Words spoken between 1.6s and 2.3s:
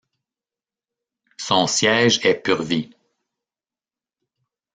siège